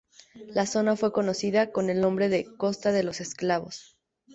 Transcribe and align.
La 0.47 0.65
zona 0.65 0.95
fue 0.95 1.11
conocida 1.13 1.71
con 1.71 1.91
el 1.91 2.01
nombre 2.01 2.27
de 2.27 2.47
Costa 2.57 2.91
de 2.91 3.03
los 3.03 3.21
Esclavos. 3.21 3.99